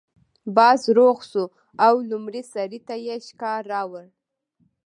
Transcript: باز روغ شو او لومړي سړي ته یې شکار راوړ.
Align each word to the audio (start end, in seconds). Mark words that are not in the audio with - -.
باز 0.55 0.81
روغ 0.97 1.17
شو 1.29 1.43
او 1.85 1.95
لومړي 2.09 2.41
سړي 2.53 2.79
ته 2.87 2.95
یې 3.05 3.15
شکار 3.27 3.61
راوړ. 3.73 4.05